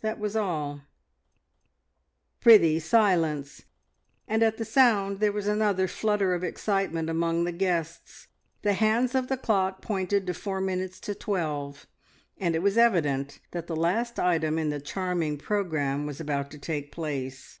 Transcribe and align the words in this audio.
That 0.00 0.18
was 0.18 0.34
all 0.34 0.80
"Prithee, 2.40 2.80
silence!" 2.80 3.66
and 4.26 4.42
at 4.42 4.56
the 4.56 4.64
sound 4.64 5.20
there 5.20 5.30
was 5.30 5.46
another 5.46 5.86
flutter 5.86 6.34
of 6.34 6.42
excitement 6.42 7.08
among 7.08 7.44
the 7.44 7.52
guests. 7.52 8.26
The 8.62 8.72
hands 8.72 9.14
of 9.14 9.28
the 9.28 9.36
clock 9.36 9.80
pointed 9.80 10.26
to 10.26 10.34
four 10.34 10.60
minutes 10.60 10.98
to 11.02 11.14
twelve, 11.14 11.86
and 12.36 12.56
it 12.56 12.64
was 12.64 12.76
evident 12.76 13.38
that 13.52 13.68
the 13.68 13.76
last 13.76 14.18
item 14.18 14.58
in 14.58 14.70
the 14.70 14.80
charming 14.80 15.38
programme 15.38 16.04
was 16.04 16.20
about 16.20 16.50
to 16.50 16.58
take 16.58 16.90
place. 16.90 17.60